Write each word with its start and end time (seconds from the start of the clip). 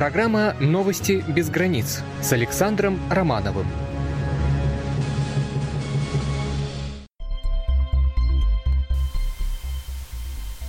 Программа 0.00 0.54
«Новости 0.60 1.22
без 1.28 1.50
границ» 1.50 2.00
с 2.22 2.32
Александром 2.32 2.98
Романовым. 3.10 3.66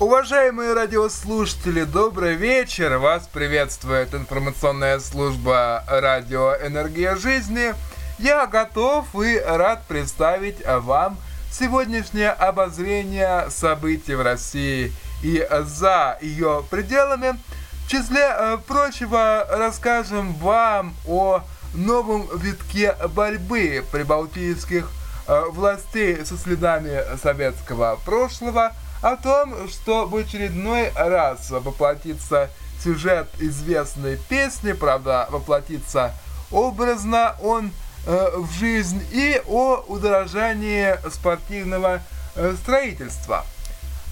Уважаемые 0.01 0.73
радиослушатели, 0.73 1.85
добрый 1.85 2.35
вечер! 2.35 2.97
Вас 2.97 3.29
приветствует 3.31 4.13
информационная 4.13 4.99
служба 4.99 5.85
«Радио 5.87 6.53
Энергия 6.61 7.15
Жизни». 7.15 7.73
Я 8.19 8.45
готов 8.47 9.15
и 9.15 9.39
рад 9.39 9.85
представить 9.87 10.57
вам 10.67 11.17
сегодняшнее 11.49 12.31
обозрение 12.31 13.49
событий 13.49 14.15
в 14.15 14.23
России 14.23 14.91
и 15.23 15.47
за 15.63 16.17
ее 16.19 16.65
пределами– 16.69 17.39
числе 17.91 18.23
э, 18.23 18.57
прочего 18.65 19.45
расскажем 19.49 20.33
вам 20.35 20.95
о 21.05 21.41
новом 21.73 22.25
витке 22.37 22.95
борьбы 23.13 23.83
прибалтийских 23.91 24.89
э, 25.27 25.43
властей 25.49 26.25
со 26.25 26.37
следами 26.37 27.03
советского 27.21 27.99
прошлого, 28.05 28.71
о 29.01 29.17
том, 29.17 29.67
что 29.67 30.05
в 30.05 30.15
очередной 30.15 30.91
раз 30.95 31.49
воплотится 31.49 32.49
сюжет 32.81 33.27
известной 33.39 34.17
песни, 34.29 34.71
правда, 34.71 35.27
воплотится 35.29 36.13
образно 36.49 37.35
он 37.43 37.71
э, 38.07 38.29
в 38.37 38.53
жизнь, 38.53 39.03
и 39.11 39.41
о 39.47 39.83
удорожании 39.87 40.97
спортивного 41.09 42.01
э, 42.35 42.55
строительства– 42.61 43.45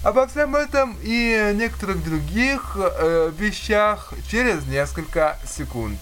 Обо 0.02 0.26
всем 0.26 0.56
этом 0.56 0.96
и 1.02 1.52
некоторых 1.54 2.02
других 2.02 2.74
э, 2.76 3.30
вещах 3.36 4.14
через 4.30 4.66
несколько 4.66 5.38
секунд. 5.44 5.98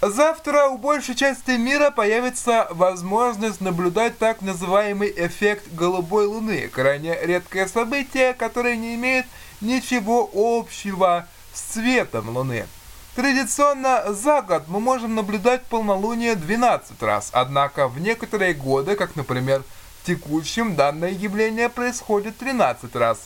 Завтра 0.00 0.68
у 0.68 0.78
большей 0.78 1.14
части 1.14 1.50
мира 1.50 1.90
появится 1.90 2.66
возможность 2.70 3.60
наблюдать 3.60 4.16
так 4.16 4.40
называемый 4.40 5.12
эффект 5.14 5.64
голубой 5.74 6.26
луны, 6.26 6.68
крайне 6.72 7.18
редкое 7.20 7.66
событие, 7.66 8.32
которое 8.32 8.76
не 8.76 8.94
имеет 8.94 9.26
ничего 9.60 10.30
общего 10.34 11.26
с 11.52 11.60
цветом 11.60 12.30
Луны. 12.30 12.66
Традиционно 13.14 14.12
за 14.12 14.42
год 14.42 14.64
мы 14.68 14.78
можем 14.78 15.14
наблюдать 15.14 15.64
полнолуние 15.64 16.34
12 16.34 17.02
раз, 17.02 17.30
однако 17.32 17.88
в 17.88 17.98
некоторые 17.98 18.52
годы, 18.52 18.94
как, 18.94 19.16
например, 19.16 19.62
в 20.02 20.06
текущем, 20.06 20.76
данное 20.76 21.10
явление 21.10 21.70
происходит 21.70 22.36
13 22.36 22.94
раз. 22.94 23.20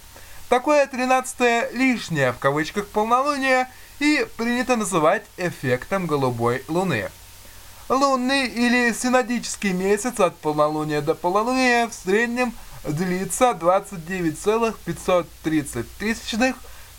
Такое 0.49 0.87
13 0.87 1.73
лишнее 1.75 2.33
в 2.33 2.39
кавычках 2.39 2.87
полнолуние 2.87 3.69
и 3.99 4.27
принято 4.37 4.77
называть 4.77 5.25
эффектом 5.37 6.07
голубой 6.07 6.65
луны. 6.69 7.11
Лунный 7.89 8.47
или 8.47 8.93
синодический 8.93 9.73
месяц 9.73 10.21
от 10.21 10.37
полнолуния 10.37 11.01
до 11.01 11.15
полнолуния 11.15 11.89
в 11.89 11.93
среднем– 11.93 12.55
длится 12.85 13.55
29,530 13.55 15.87
тысячных 15.99 16.55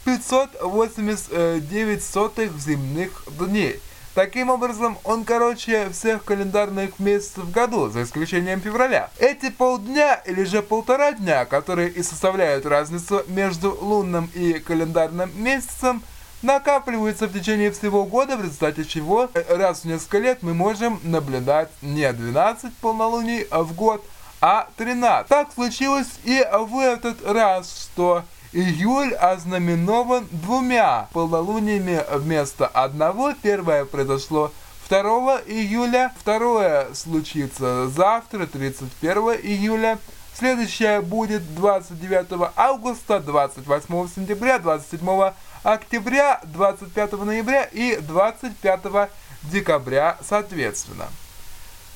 589 0.06 2.04
сотых 2.04 2.60
земных 2.60 3.24
дней. 3.40 3.80
Таким 4.14 4.50
образом, 4.50 4.98
он 5.06 5.24
короче 5.24 5.90
всех 5.90 6.26
календарных 6.26 7.00
месяцев 7.00 7.46
в 7.46 7.52
году, 7.52 7.88
за 7.90 8.04
исключением 8.04 8.60
февраля. 8.60 9.10
Эти 9.20 9.50
полдня 9.50 10.16
или 10.16 10.44
же 10.44 10.62
полтора 10.62 11.14
дня, 11.14 11.46
которые 11.46 11.90
и 11.90 12.04
составляют 12.04 12.66
разницу 12.66 13.24
между 13.28 13.72
лунным 13.80 14.30
и 14.34 14.60
календарным 14.60 15.32
месяцем, 15.42 16.04
накапливаются 16.42 17.28
в 17.28 17.34
течение 17.34 17.72
всего 17.72 18.06
года, 18.06 18.36
в 18.36 18.42
результате 18.42 18.84
чего 18.84 19.30
раз 19.48 19.82
в 19.82 19.86
несколько 19.86 20.18
лет 20.18 20.44
мы 20.44 20.54
можем 20.54 21.00
наблюдать 21.04 21.70
не 21.82 22.12
12 22.12 22.76
полнолуний 22.78 23.48
в 23.50 23.74
год, 23.74 24.04
а 24.42 24.68
13. 24.76 25.28
Так 25.28 25.54
случилось 25.54 26.10
и 26.24 26.44
в 26.52 26.80
этот 26.80 27.24
раз, 27.26 27.90
что 27.94 28.24
июль 28.52 29.14
ознаменован 29.14 30.28
двумя 30.32 31.08
полнолуниями 31.14 32.04
вместо 32.12 32.68
одного. 32.68 33.34
Первое 33.42 33.86
произошло 33.86 34.52
2 34.90 35.42
июля, 35.48 36.12
второе 36.20 36.94
случится 36.94 37.88
завтра, 37.88 38.46
31 38.48 39.16
июля. 39.44 40.00
Следующее 40.34 41.02
будет 41.02 41.56
29 41.56 42.52
августа, 42.56 43.20
28 43.20 44.08
сентября, 44.16 44.60
27 44.60 45.34
октября, 45.64 46.42
25 46.46 47.12
ноября 47.14 47.64
и 47.66 47.98
25 47.98 49.10
декабря 49.44 50.18
соответственно. 50.28 51.08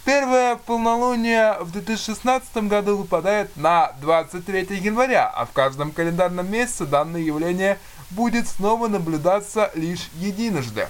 Первое 0.05 0.55
полнолуние 0.57 1.57
в 1.59 1.71
2016 1.71 2.57
году 2.67 2.95
выпадает 2.95 3.57
на 3.57 3.91
23 4.01 4.77
января, 4.77 5.27
а 5.27 5.47
в 5.47 5.51
каждом 5.51 5.91
календарном 5.91 6.47
месяце 6.47 6.85
данное 6.85 7.21
явление 7.21 7.79
будет 8.11 8.47
снова 8.47 8.87
наблюдаться 8.87 9.71
лишь 9.73 10.11
единожды. 10.13 10.89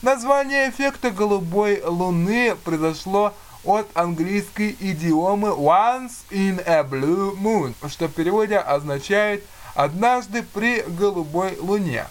Название 0.00 0.70
эффекта 0.70 1.10
голубой 1.10 1.82
луны 1.82 2.54
произошло 2.62 3.34
от 3.64 3.88
английской 3.94 4.76
идиомы 4.78 5.48
once 5.48 6.12
in 6.30 6.62
a 6.68 6.84
blue 6.84 7.36
moon, 7.36 7.74
что 7.88 8.06
в 8.06 8.12
переводе 8.12 8.58
означает 8.58 9.42
«однажды 9.74 10.44
при 10.44 10.82
голубой 10.82 11.58
луне». 11.58 12.06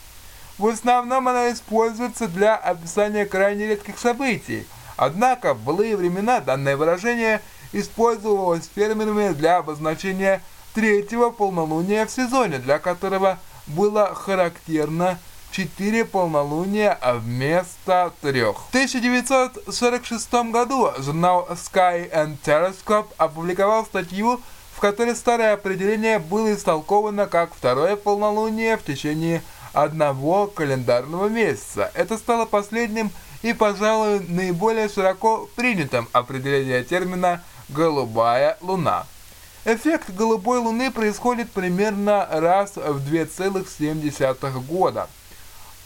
В 0.57 0.67
основном 0.67 1.29
она 1.29 1.53
используется 1.53 2.27
для 2.27 2.57
описания 2.57 3.25
крайне 3.25 3.67
редких 3.67 3.97
событий– 3.97 4.67
Однако 4.97 5.53
в 5.53 5.63
былые 5.63 5.95
времена 5.97 6.39
данное 6.39 6.77
выражение 6.77 7.41
использовалось 7.73 8.69
фермерами 8.73 9.33
для 9.33 9.57
обозначения 9.57 10.41
третьего 10.73 11.29
полнолуния 11.29 12.05
в 12.05 12.11
сезоне, 12.11 12.59
для 12.59 12.79
которого 12.79 13.39
было 13.67 14.13
характерно 14.13 15.17
четыре 15.51 16.03
полнолуния 16.03 16.99
вместо 17.01 18.11
трех. 18.21 18.57
В 18.57 18.69
1946 18.69 20.33
году 20.51 20.91
журнал 20.99 21.47
Sky 21.51 22.11
and 22.11 22.37
Telescope 22.43 23.07
опубликовал 23.17 23.85
статью, 23.85 24.41
в 24.75 24.81
которой 24.81 25.15
старое 25.15 25.53
определение 25.53 26.19
было 26.19 26.53
истолковано 26.53 27.27
как 27.27 27.53
второе 27.53 27.95
полнолуние 27.95 28.75
в 28.75 28.83
течение 28.83 29.41
одного 29.71 30.47
календарного 30.47 31.27
месяца. 31.27 31.89
Это 31.93 32.17
стало 32.17 32.45
последним 32.45 33.11
и, 33.41 33.53
пожалуй, 33.53 34.19
наиболее 34.27 34.89
широко 34.89 35.49
принятым 35.55 36.07
определение 36.11 36.83
термина 36.83 37.43
«голубая 37.69 38.57
луна». 38.61 39.05
Эффект 39.65 40.11
голубой 40.11 40.59
луны 40.59 40.91
происходит 40.91 41.49
примерно 41.51 42.27
раз 42.31 42.75
в 42.75 43.11
2,7 43.11 44.63
года. 44.65 45.09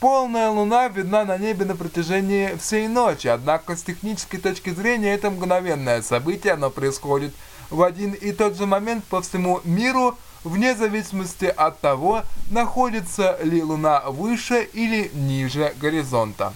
Полная 0.01 0.49
луна 0.49 0.87
видна 0.89 1.25
на 1.25 1.37
небе 1.37 1.65
на 1.65 1.75
протяжении 1.75 2.57
всей 2.57 2.87
ночи, 2.87 3.27
однако 3.27 3.75
с 3.75 3.83
технической 3.83 4.39
точки 4.39 4.69
зрения 4.69 5.13
это 5.13 5.29
мгновенное 5.29 6.01
событие, 6.01 6.53
оно 6.53 6.69
происходит 6.69 7.33
в 7.69 7.81
один 7.83 8.13
и 8.13 8.31
тот 8.31 8.57
же 8.57 8.65
момент 8.65 9.03
по 9.05 9.21
всему 9.21 9.61
миру, 9.63 10.17
вне 10.43 10.75
зависимости 10.75 11.45
от 11.45 11.79
того, 11.79 12.23
находится 12.49 13.37
ли 13.43 13.61
луна 13.61 14.01
выше 14.07 14.67
или 14.73 15.11
ниже 15.13 15.73
горизонта. 15.79 16.53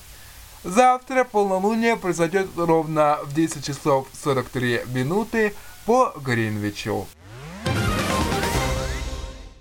Завтра 0.64 1.26
полнолуние 1.26 1.98
произойдет 1.98 2.48
ровно 2.56 3.20
в 3.24 3.34
10 3.34 3.66
часов 3.66 4.08
43 4.24 4.84
минуты 4.94 5.54
по 5.86 6.14
Гринвичу. 6.24 7.06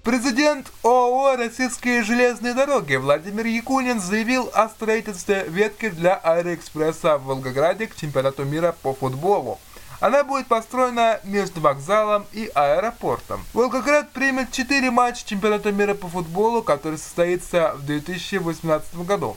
Президент 0.04 0.68
ООО 0.82 1.36
«Российские 1.36 2.04
железные 2.04 2.54
дороги» 2.54 2.94
Владимир 2.94 3.46
Якунин 3.46 4.00
заявил 4.00 4.50
о 4.52 4.68
строительстве 4.68 5.44
ветки 5.48 5.90
для 5.90 6.14
Аэроэкспресса 6.14 7.18
в 7.18 7.24
Волгограде 7.24 7.86
к 7.88 7.96
чемпионату 7.96 8.44
мира 8.44 8.74
по 8.82 8.94
футболу. 8.94 9.58
Она 10.00 10.24
будет 10.24 10.48
построена 10.48 11.20
между 11.22 11.60
вокзалом 11.60 12.26
и 12.32 12.50
аэропортом. 12.54 13.44
Волгоград 13.54 14.10
примет 14.10 14.50
4 14.50 14.90
матча 14.90 15.24
чемпионата 15.24 15.70
мира 15.70 15.94
по 15.94 16.08
футболу, 16.08 16.62
который 16.62 16.98
состоится 16.98 17.74
в 17.76 17.86
2018 17.86 18.96
году. 19.06 19.36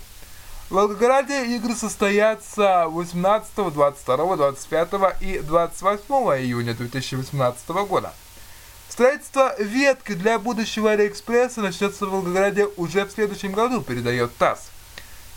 В 0.68 0.74
Волгограде 0.74 1.46
игры 1.56 1.76
состоятся 1.76 2.88
18, 2.88 3.72
22, 3.72 4.36
25 4.36 4.90
и 5.22 5.38
28 5.38 6.04
июня 6.44 6.74
2018 6.74 7.70
года. 7.88 8.12
Строительство 8.90 9.54
ветки 9.62 10.14
для 10.14 10.40
будущего 10.40 10.90
Алиэкспресса 10.90 11.62
начнется 11.62 12.08
в 12.08 12.10
Волгограде 12.10 12.66
уже 12.78 13.06
в 13.06 13.12
следующем 13.12 13.52
году, 13.52 13.82
передает 13.82 14.36
ТАСС. 14.38 14.72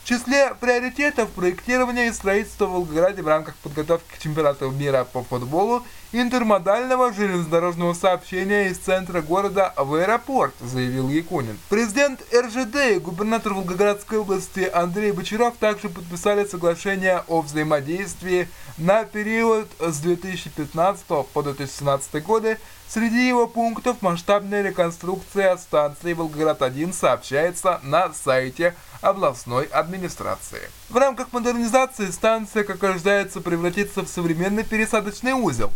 числе 0.05 0.55
приоритетов 0.59 1.29
проектирования 1.33 2.09
и 2.09 2.13
строительства 2.13 2.65
в 2.65 2.73
Волгограде 2.73 3.21
в 3.21 3.29
рамках 3.29 3.55
подготовки 3.57 4.17
к 4.17 4.19
чемпионату 4.19 4.71
мира 4.71 5.05
по 5.05 5.23
футболу 5.23 5.85
интермодального 6.13 7.13
железнодорожного 7.13 7.95
сообщения 7.95 8.69
из 8.69 8.79
центра 8.79 9.21
города 9.21 9.75
в 9.77 9.95
аэропорт, 9.95 10.55
заявил 10.61 11.09
Якунин. 11.09 11.59
Президент 11.69 12.23
РЖД 12.35 12.97
и 12.97 12.99
губернатор 12.99 13.53
Волгоградской 13.55 14.19
области 14.19 14.61
Андрей 14.73 15.13
Бочаров 15.13 15.55
также 15.59 15.89
подписали 15.89 16.45
соглашение 16.45 17.23
о 17.29 17.43
взаимодействии 17.43 18.49
на 18.79 19.05
период 19.05 19.69
с 19.81 19.99
2015 19.99 21.05
по 21.07 21.43
2017 21.43 22.23
годы. 22.25 22.59
Среди 22.89 23.29
его 23.29 23.47
пунктов 23.47 24.01
масштабная 24.01 24.63
реконструкция 24.63 25.57
станции 25.57 26.15
Волгоград-1 26.15 26.95
сообщается 26.95 27.81
на 27.83 28.13
сайте 28.15 28.75
областной 29.03 29.65
администрации. 29.65 30.71
В 30.89 30.97
рамках 30.97 31.33
модернизации 31.33 32.11
станция, 32.11 32.65
как 32.65 32.83
ожидается, 32.83 33.43
превратится 33.43 34.03
в 34.03 34.09
современный 34.09 34.65
пересадочный 34.65 35.33
узел. 35.33 35.71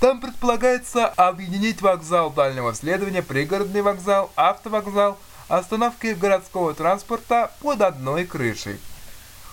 Там 0.00 0.20
предполагается 0.20 1.06
объединить 1.06 1.80
вокзал 1.80 2.30
дальнего 2.30 2.74
следования, 2.74 3.22
пригородный 3.22 3.82
вокзал, 3.82 4.32
автовокзал, 4.34 5.16
остановки 5.46 6.08
городского 6.08 6.74
транспорта 6.74 7.52
под 7.60 7.82
одной 7.82 8.24
крышей. 8.24 8.80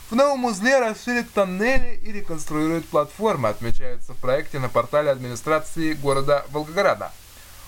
В 0.09 0.15
новом 0.15 0.45
узле 0.45 0.80
расширят 0.80 1.30
тоннели 1.33 2.00
и 2.03 2.12
реконструируют 2.12 2.88
платформы, 2.88 3.50
отмечается 3.50 4.13
в 4.13 4.18
проекте 4.18 4.57
на 4.57 4.69
портале 4.69 5.12
администрации 5.12 5.94
города 5.94 6.47
Волгограда. 6.50 7.12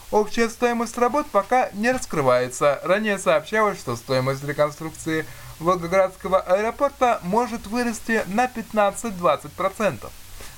Общая 0.09 0.49
стоимость 0.49 0.97
работ 0.97 1.27
пока 1.31 1.69
не 1.73 1.91
раскрывается. 1.91 2.81
Ранее 2.83 3.19
сообщалось, 3.19 3.79
что 3.79 3.95
стоимость 3.95 4.43
реконструкции 4.43 5.27
Волгоградского 5.61 6.39
аэропорта 6.39 7.19
может 7.23 7.67
вырасти 7.67 8.23
на 8.27 8.45
15-20%. 8.45 10.09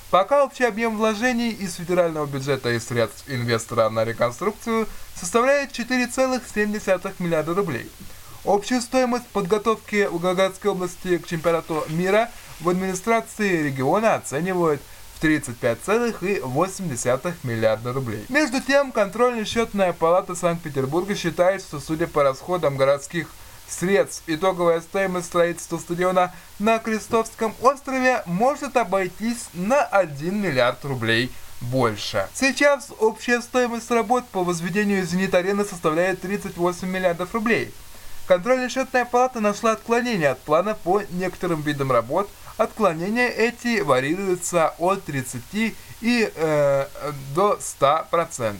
Пока 0.09 0.44
общий 0.44 0.63
объем 0.63 0.97
вложений 0.97 1.50
из 1.50 1.75
федерального 1.75 2.25
бюджета 2.25 2.71
и 2.71 2.79
средств 2.79 3.25
инвестора 3.27 3.89
на 3.89 4.05
реконструкцию 4.05 4.88
составляет 5.15 5.71
4,7 5.71 7.13
миллиарда 7.19 7.53
рублей. 7.53 7.91
Общую 8.45 8.81
стоимость 8.81 9.27
подготовки 9.27 10.05
Волгоградской 10.05 10.71
области 10.71 11.17
к 11.17 11.27
чемпионату 11.27 11.83
мира 11.89 12.29
в 12.59 12.69
администрации 12.69 13.63
региона 13.63 14.15
оценивают 14.15 14.81
35,8 15.21 17.33
миллиарда 17.44 17.94
рублей. 17.94 18.25
Между 18.29 18.61
тем, 18.61 18.91
контрольно-счетная 18.91 19.94
палата 19.94 20.35
Санкт-Петербурга 20.35 21.15
считает, 21.15 21.61
что 21.61 21.79
судя 21.79 22.07
по 22.07 22.23
расходам 22.23 22.75
городских 22.75 23.29
средств, 23.68 24.24
итоговая 24.27 24.81
стоимость 24.81 25.27
строительства 25.27 25.77
стадиона 25.77 26.33
на 26.60 26.80
Крестовском 26.80 27.54
острове 27.62 28.24
может 28.25 28.77
обойтись 28.77 29.48
на 29.54 29.83
1 29.83 30.42
миллиард 30.42 30.83
рублей 30.86 31.31
больше. 31.62 32.27
Сейчас 32.33 32.92
общая 33.00 33.42
стоимость 33.42 33.89
работ 33.92 34.27
по 34.30 34.44
возведению 34.44 35.06
«Зенит-арены» 35.06 35.65
составляет 35.65 36.21
38 36.21 36.88
миллиардов 36.88 37.33
рублей. 37.33 37.74
Контрольно-счетная 38.27 39.06
палата 39.06 39.39
нашла 39.39 39.71
отклонение 39.71 40.30
от 40.30 40.39
плана 40.39 40.75
по 40.75 41.01
некоторым 41.12 41.62
видам 41.62 41.92
работ– 41.92 42.30
Отклонения 42.57 43.30
эти 43.30 43.81
варьируются 43.81 44.75
от 44.77 45.04
30 45.06 45.42
и 46.01 46.31
э, 46.36 46.88
до 47.33 47.60
100%. 47.60 48.57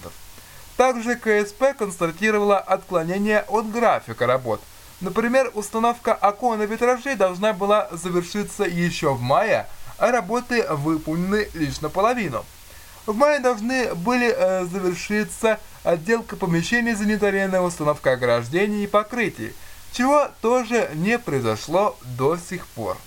Также 0.78 1.16
КСП 1.16 1.78
констатировала 1.78 2.58
отклонение 2.58 3.42
от 3.42 3.72
графика 3.72 4.26
работ. 4.26 4.62
Например, 5.02 5.52
установка 5.54 6.14
окон 6.14 6.62
и 6.62 6.66
витражей 6.66 7.16
должна 7.16 7.54
была 7.54 7.90
завершиться 7.92 8.64
еще 8.64 9.14
в 9.14 9.22
мае, 9.22 9.68
а 9.98 10.12
работы 10.12 10.66
выполнены 10.70 11.50
лишь 11.54 11.82
наполовину. 11.82 12.46
В 13.06 13.16
мае 13.16 13.40
должны 13.40 13.94
были 13.96 14.34
э, 14.34 14.66
завершиться 14.66 15.60
отделка 15.84 16.38
помещений 16.38 16.96
санитария, 16.96 17.60
установка 17.60 18.14
ограждений 18.14 18.86
и 18.86 18.88
покрытий, 18.88 19.54
чего 19.92 20.30
тоже 20.42 20.90
не 20.96 21.20
произошло 21.20 21.98
до 22.18 22.38
сих 22.38 22.66
пор. 22.68 22.98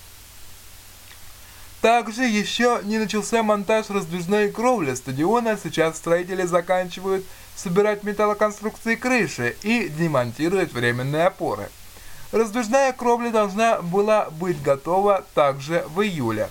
Также 1.80 2.24
еще 2.24 2.80
не 2.84 2.98
начался 2.98 3.42
монтаж 3.42 3.90
раздвижной 3.90 4.50
кровли 4.50 4.94
стадиона, 4.94 5.58
сейчас 5.62 5.96
строители 5.96 6.42
заканчивают 6.42 7.24
собирать 7.56 8.04
металлоконструкции 8.04 8.94
крыши 8.94 9.56
и 9.62 9.88
демонтируют 9.88 10.72
временные 10.72 11.26
опоры. 11.26 11.70
Раздвижная 12.32 12.92
кровля 12.92 13.30
должна 13.30 13.80
была 13.80 14.30
быть 14.30 14.62
готова 14.62 15.24
также 15.34 15.84
в 15.88 16.02
июле. 16.02 16.50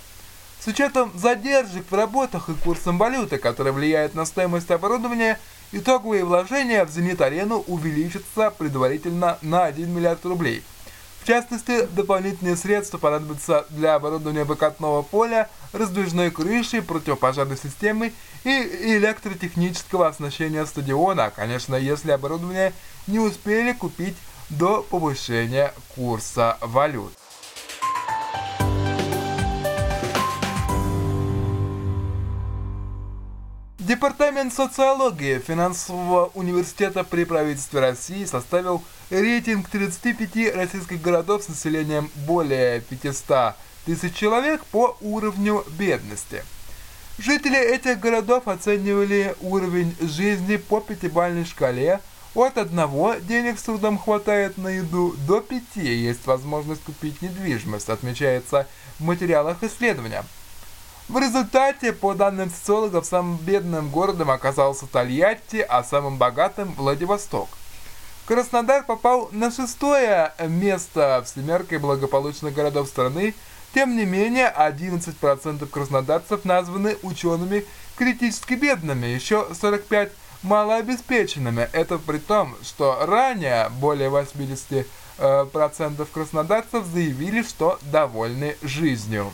С 0.59 0.67
учетом 0.67 1.11
задержек 1.13 1.85
в 1.89 1.95
работах 1.95 2.49
и 2.49 2.53
курсом 2.53 2.97
валюты, 2.97 3.37
который 3.37 3.71
влияет 3.71 4.15
на 4.15 4.25
стоимость 4.25 4.71
оборудования, 4.71 5.39
итоговые 5.71 6.25
вложения 6.25 6.83
в 6.85 6.89
«Зенит-арену» 6.89 7.63
увеличатся 7.67 8.49
предварительно 8.49 9.37
на 9.41 9.65
1 9.65 9.89
миллиард 9.93 10.25
рублей– 10.25 10.63
в 11.25 11.27
частности, 11.27 11.87
дополнительные 11.87 12.55
средства 12.55 12.99
понадобятся 12.99 13.65
для 13.71 13.95
оборудования 13.95 14.43
выкатного 14.43 15.01
поля, 15.01 15.49
раздвижной 15.73 16.29
крыши, 16.29 16.83
противопожарной 16.83 17.57
системы 17.57 18.13
и 18.43 18.49
электротехнического 18.49 20.07
оснащения 20.07 20.63
стадиона, 20.65 21.31
конечно, 21.35 21.73
если 21.73 22.11
оборудование 22.11 22.73
не 23.07 23.17
успели 23.17 23.73
купить 23.73 24.15
до 24.51 24.83
повышения 24.83 25.73
курса 25.95 26.59
валют. 26.61 27.11
Департамент 34.05 34.53
социологии 34.53 35.39
финансового 35.39 36.29
университета 36.35 37.03
при 37.03 37.23
правительстве 37.23 37.79
России 37.79 38.25
составил 38.25 38.83
рейтинг 39.09 39.67
35 39.67 40.53
российских 40.55 41.01
городов 41.01 41.41
с 41.41 41.49
населением 41.49 42.11
более 42.27 42.81
500 42.81 43.55
тысяч 43.83 44.13
человек 44.13 44.63
по 44.65 44.95
уровню 45.01 45.65
бедности. 45.79 46.43
Жители 47.17 47.57
этих 47.57 47.99
городов 47.99 48.47
оценивали 48.47 49.35
уровень 49.41 49.95
жизни 49.99 50.57
по 50.57 50.81
пятибалльной 50.81 51.45
шкале 51.45 51.99
от 52.35 52.59
одного 52.59 53.15
денег 53.15 53.57
с 53.57 53.63
трудом 53.63 53.97
хватает 53.97 54.59
на 54.59 54.67
еду 54.67 55.15
до 55.27 55.41
пяти 55.41 55.83
есть 55.83 56.27
возможность 56.27 56.83
купить 56.83 57.23
недвижимость, 57.23 57.89
отмечается 57.89 58.67
в 58.99 59.03
материалах 59.03 59.63
исследования. 59.63 60.23
В 61.07 61.19
результате, 61.19 61.93
по 61.93 62.15
данным 62.15 62.49
социологов, 62.49 63.05
самым 63.05 63.37
бедным 63.37 63.89
городом 63.89 64.31
оказался 64.31 64.87
Тольятти, 64.87 65.57
а 65.57 65.83
самым 65.83 66.17
богатым– 66.17 66.73
Владивосток. 66.77 67.47
Краснодар 68.25 68.83
попал 68.83 69.29
на 69.31 69.51
шестое 69.51 70.33
место 70.39 71.23
в 71.23 71.29
семерке 71.29 71.77
благополучных 71.77 72.55
городов 72.55 72.87
страны, 72.87 73.35
тем 73.75 73.95
не 73.95 74.05
менее 74.05 74.51
11% 74.51 75.67
краснодарцев 75.67 76.43
названы 76.43 76.97
учеными 77.03 77.65
критически 77.97 78.55
бедными, 78.55 79.05
еще 79.05 79.47
45% 79.51 80.09
малообеспеченными. 80.41 81.69
Это 81.71 81.99
при 81.99 82.17
том, 82.17 82.55
что 82.63 83.05
ранее 83.05 83.69
более 83.69 84.09
80% 84.09 84.85
э, 85.19 86.05
краснодарцев 86.11 86.85
заявили, 86.85 87.43
что 87.43 87.77
довольны 87.83 88.55
жизнью. 88.61 89.31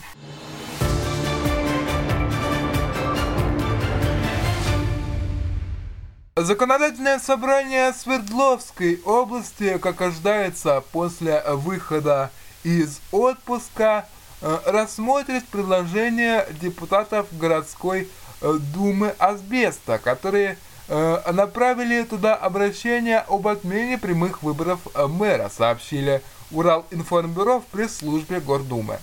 Законодательное 6.44 7.20
собрание 7.20 7.94
Свердловской 7.94 9.00
области, 9.06 9.78
как 9.78 10.02
ожидается 10.02 10.84
после 10.92 11.44
выхода 11.48 12.32
из 12.64 13.00
отпуска, 13.12 14.08
э, 14.42 14.58
рассмотрит 14.66 15.46
предложение 15.50 16.48
депутатов 16.60 17.28
городской 17.38 18.10
э, 18.42 18.54
думы 18.74 19.14
Асбеста, 19.20 20.00
которые 20.00 20.58
э, 20.88 21.32
направили 21.32 22.02
туда 22.02 22.34
обращение 22.34 23.20
об 23.20 23.48
отмене 23.48 24.00
прямых 24.00 24.42
выборов 24.42 24.80
мэра, 24.96 25.52
сообщили 25.56 26.24
Уралинформбюро 26.50 27.60
в 27.60 27.66
пресс-службе 27.66 28.40
Гордумы. 28.40 28.98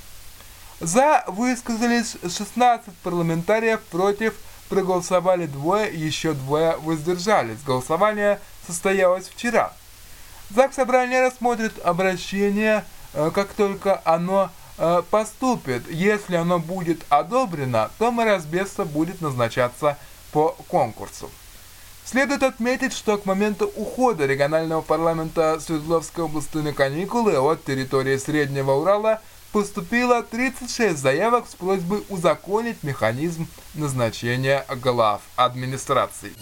За 0.80 1.23
высказались 1.28 2.16
16 2.23 2.92
парламентариев 3.04 3.80
против 3.90 4.35
проголосовали 4.69 5.47
двое, 5.47 5.93
еще 5.93 6.33
двое 6.33 6.77
воздержались. 6.77 7.63
Голосование 7.67 8.41
состоялось 8.67 9.29
вчера. 9.29 9.73
ЗАГС 10.51 10.77
Собрания 10.77 11.21
рассмотрит 11.21 11.73
обращение, 11.85 12.85
э, 13.13 13.31
как 13.35 13.49
только 13.49 14.01
оно 14.05 14.51
э, 14.79 15.03
поступит. 15.11 15.91
Если 15.91 16.37
оно 16.37 16.59
будет 16.59 17.05
одобрено, 17.09 17.91
то 17.99 18.11
мэросбеса 18.11 18.85
будет 18.85 19.21
назначаться 19.21 19.99
по 20.33 20.57
конкурсу. 20.69 21.31
Следует 22.05 22.43
отметить, 22.43 22.95
что 22.95 23.19
к 23.19 23.27
моменту 23.27 23.71
ухода 23.77 24.25
регионального 24.25 24.81
парламента 24.81 25.61
Свердловской 25.61 26.25
области 26.25 26.57
на 26.57 26.73
каникулы 26.73 27.37
от 27.37 27.65
территории 27.65 28.17
Среднего 28.17 28.73
Урала 28.73 29.21
поступило 29.52 30.23
36 30.23 30.99
заявок 30.99 31.49
с 31.49 31.55
просьбой 31.55 32.05
узаконить 32.09 32.83
механизм 32.83 33.47
назначения 33.75 34.64
глав 34.83 35.23
администраций. 35.37 36.33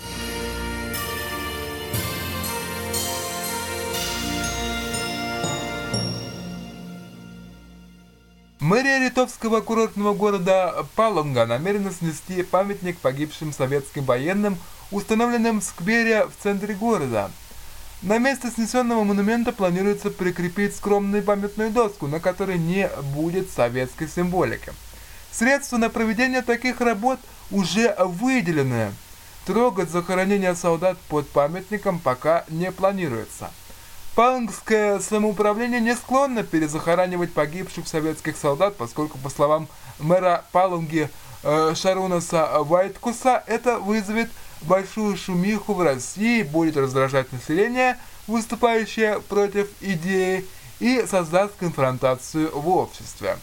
Мэрия 8.59 8.99
литовского 8.99 9.61
курортного 9.61 10.13
города 10.13 10.85
Палунга 10.97 11.47
намерена 11.47 11.93
снести 11.93 12.43
памятник 12.43 12.99
погибшим 12.99 13.53
советским 13.53 14.05
военным 14.05 14.59
установленным 14.91 15.61
в 15.61 15.65
сквере 15.65 16.27
в 16.27 16.43
центре 16.43 16.75
города. 16.75 17.31
На 18.03 18.19
место 18.19 18.51
снесенного 18.51 19.05
монумента 19.05 19.53
планируется 19.53 20.11
прикрепить 20.11 20.77
скромную 20.77 21.23
памятную 21.23 21.71
доску, 21.71 22.07
на 22.07 22.21
которой 22.21 22.59
не 22.59 22.91
будет 23.15 23.51
советской 23.51 24.07
символики. 24.07 24.73
Средства 25.33 25.79
на 25.79 25.89
проведение 25.89 26.43
таких 26.43 26.81
работ 26.81 27.19
уже 27.51 27.97
выделены. 27.99 28.93
Трогать 29.47 29.91
захоронение 29.91 30.55
солдат 30.55 30.99
под 31.09 31.29
памятником 31.29 31.99
пока 31.99 32.45
не 32.49 32.71
планируется. 32.71 33.51
Палангское 34.15 34.99
самоуправление 34.99 35.81
не 35.81 35.95
склонно 35.95 36.43
перезахоранивать 36.43 37.33
погибших 37.33 37.87
советских 37.87 38.37
солдат, 38.37 38.77
поскольку, 38.77 39.19
по 39.19 39.31
словам 39.31 39.69
мэра 39.99 40.45
Паланги 40.53 41.11
э, 41.43 41.75
Шарунаса 41.75 42.63
Вайткуса, 42.63 43.45
это 43.47 43.79
вызовет 43.79 44.31
большую 44.63 45.17
шумиху 45.17 45.75
в 45.75 45.83
России, 45.83 46.43
будет 46.43 46.77
раздражать 46.77 47.33
население, 47.33 47.99
выступающее 48.27 49.21
против 49.21 49.69
идеи, 49.81 50.45
и 50.79 51.05
создаст 51.09 51.55
конфронтацию 51.59 52.51
в 52.59 52.69
обществе. 52.69 53.39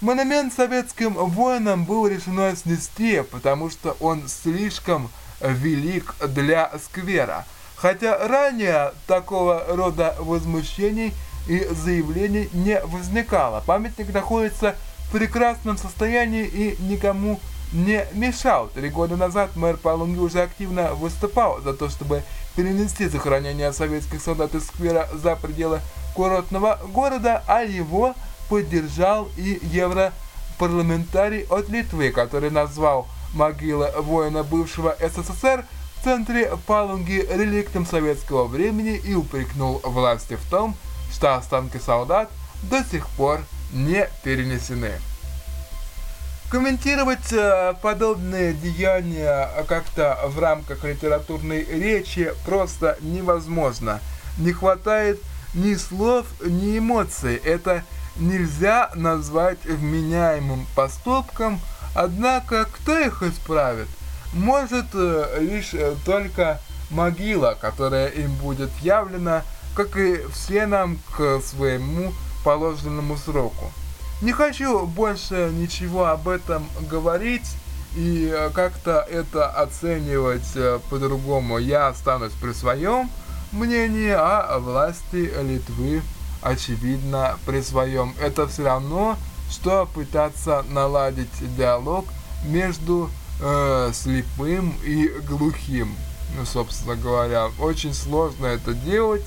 Монумент 0.00 0.52
советским 0.52 1.14
воинам 1.14 1.84
было 1.84 2.08
решено 2.08 2.56
снести, 2.56 3.22
потому 3.30 3.70
что 3.70 3.96
он 4.00 4.26
слишком 4.28 5.10
велик 5.40 6.14
для 6.26 6.72
сквера. 6.84 7.46
Хотя 7.76 8.26
ранее 8.26 8.92
такого 9.06 9.64
рода 9.68 10.16
возмущений 10.18 11.14
и 11.48 11.66
заявлений 11.70 12.48
не 12.52 12.80
возникало. 12.80 13.62
Памятник 13.66 14.12
находится 14.12 14.74
в 15.06 15.12
прекрасном 15.12 15.78
состоянии 15.78 16.46
и 16.46 16.76
никому 16.82 17.34
не 17.34 17.59
не 17.72 18.06
мешал. 18.12 18.68
Три 18.68 18.88
года 18.90 19.16
назад 19.16 19.56
мэр 19.56 19.76
Палунги 19.76 20.18
уже 20.18 20.42
активно 20.42 20.94
выступал 20.94 21.60
за 21.60 21.74
то, 21.74 21.88
чтобы 21.88 22.22
перенести 22.56 23.06
захоронение 23.06 23.72
советских 23.72 24.20
солдат 24.20 24.54
из 24.54 24.66
сквера 24.66 25.08
за 25.14 25.36
пределы 25.36 25.80
курортного 26.14 26.78
города, 26.92 27.42
а 27.46 27.62
его 27.62 28.14
поддержал 28.48 29.28
и 29.36 29.60
европарламентарий 29.62 31.46
от 31.48 31.68
Литвы, 31.68 32.10
который 32.10 32.50
назвал 32.50 33.06
могилы 33.34 33.90
воина 33.96 34.42
бывшего 34.42 34.96
СССР 34.98 35.64
в 35.96 36.04
центре 36.04 36.50
Палунги 36.66 37.26
реликтом 37.30 37.86
советского 37.86 38.46
времени 38.46 38.96
и 38.96 39.14
упрекнул 39.14 39.80
власти 39.84 40.34
в 40.34 40.50
том, 40.50 40.74
что 41.12 41.36
останки 41.36 41.78
солдат 41.78 42.30
до 42.62 42.82
сих 42.84 43.08
пор 43.10 43.40
не 43.72 44.08
перенесены. 44.24 44.92
Комментировать 46.50 47.32
э, 47.32 47.74
подобные 47.80 48.54
деяния 48.54 49.48
как-то 49.68 50.18
в 50.24 50.40
рамках 50.40 50.82
литературной 50.82 51.62
речи 51.62 52.34
просто 52.44 52.98
невозможно. 53.02 54.00
Не 54.36 54.50
хватает 54.52 55.20
ни 55.54 55.74
слов, 55.74 56.26
ни 56.44 56.78
эмоций. 56.78 57.36
Это 57.36 57.84
нельзя 58.16 58.90
назвать 58.96 59.64
вменяемым 59.64 60.66
поступком, 60.74 61.60
однако 61.94 62.64
кто 62.64 62.98
их 62.98 63.22
исправит? 63.22 63.86
Может 64.32 64.86
э, 64.94 65.38
лишь 65.42 65.72
э, 65.72 65.94
только 66.04 66.60
могила, 66.90 67.56
которая 67.60 68.08
им 68.08 68.34
будет 68.34 68.70
явлена, 68.82 69.44
как 69.76 69.96
и 69.96 70.22
все 70.32 70.66
нам 70.66 70.98
к 71.16 71.40
своему 71.42 72.12
положенному 72.42 73.16
сроку. 73.16 73.70
Не 74.20 74.32
хочу 74.32 74.86
больше 74.86 75.50
ничего 75.52 76.06
об 76.06 76.28
этом 76.28 76.68
говорить 76.90 77.56
и 77.96 78.30
э, 78.30 78.50
как-то 78.50 79.06
это 79.10 79.48
оценивать 79.48 80.54
э, 80.54 80.78
по-другому. 80.90 81.56
Я 81.58 81.88
останусь 81.88 82.32
при 82.32 82.52
своем 82.52 83.10
мнении, 83.50 84.10
а 84.10 84.58
власти 84.58 85.32
Литвы, 85.42 86.02
очевидно, 86.42 87.38
при 87.46 87.62
своем. 87.62 88.14
Это 88.20 88.46
все 88.46 88.64
равно, 88.64 89.16
что 89.50 89.88
пытаться 89.92 90.64
наладить 90.68 91.56
диалог 91.56 92.04
между 92.44 93.10
э, 93.40 93.90
слепым 93.94 94.74
и 94.84 95.08
глухим. 95.26 95.96
Ну, 96.36 96.44
собственно 96.44 96.94
говоря, 96.94 97.48
очень 97.58 97.94
сложно 97.94 98.46
это 98.46 98.74
делать. 98.74 99.24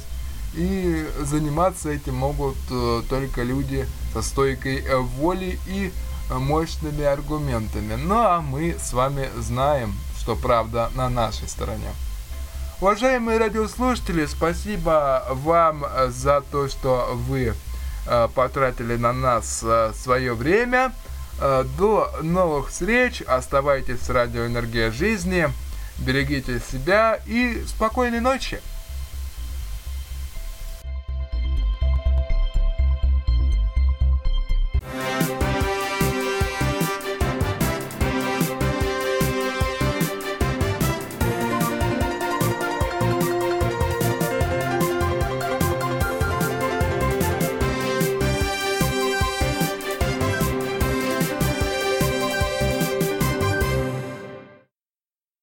И 0.55 1.07
заниматься 1.19 1.89
этим 1.89 2.15
могут 2.15 2.57
э, 2.69 3.01
только 3.09 3.41
люди 3.41 3.87
со 4.13 4.21
стойкой 4.21 4.83
э, 4.83 4.97
воли 4.97 5.59
и 5.65 5.91
э, 6.29 6.37
мощными 6.37 7.03
аргументами. 7.03 7.95
Ну 7.95 8.15
а 8.15 8.41
мы 8.41 8.75
с 8.79 8.93
вами 8.93 9.29
знаем, 9.39 9.95
что 10.19 10.35
правда 10.35 10.91
на 10.95 11.09
нашей 11.09 11.47
стороне. 11.47 11.89
Уважаемые 12.81 13.39
радиослушатели, 13.39 14.27
спасибо 14.27 15.25
вам 15.29 15.85
за 16.09 16.41
то, 16.41 16.67
что 16.67 17.11
вы 17.13 17.53
потратили 18.35 18.97
на 18.97 19.13
нас 19.13 19.63
свое 19.93 20.33
время. 20.33 20.91
До 21.39 22.11
новых 22.21 22.71
встреч. 22.71 23.21
Оставайтесь 23.21 24.01
с 24.01 24.09
радиоэнергия 24.09 24.91
жизни. 24.91 25.47
Берегите 25.99 26.59
себя 26.59 27.21
и 27.25 27.63
спокойной 27.65 28.19
ночи. 28.19 28.59